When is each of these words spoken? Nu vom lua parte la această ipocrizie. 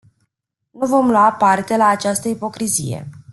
Nu 0.71 0.87
vom 0.87 1.09
lua 1.11 1.31
parte 1.31 1.77
la 1.77 1.87
această 1.87 2.27
ipocrizie. 2.27 3.07